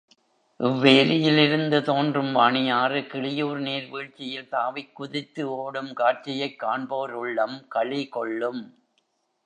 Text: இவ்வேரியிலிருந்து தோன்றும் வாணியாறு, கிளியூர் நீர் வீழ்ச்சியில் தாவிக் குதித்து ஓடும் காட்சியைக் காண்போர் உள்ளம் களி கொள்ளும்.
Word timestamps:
இவ்வேரியிலிருந்து 0.59 1.81
தோன்றும் 1.81 2.35
வாணியாறு, 2.35 3.01
கிளியூர் 3.07 3.59
நீர் 3.59 3.89
வீழ்ச்சியில் 3.89 4.47
தாவிக் 4.51 4.93
குதித்து 4.93 5.49
ஓடும் 5.49 5.93
காட்சியைக் 5.93 6.59
காண்போர் 6.59 7.11
உள்ளம் 7.11 7.67
களி 7.67 8.07
கொள்ளும். 8.07 8.61